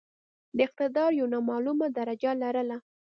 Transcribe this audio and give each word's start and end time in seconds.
د 0.55 0.57
اقتدار 0.67 1.09
یو 1.19 1.27
نامعموله 1.33 1.87
درجه 1.97 2.31
لرله. 2.41 2.77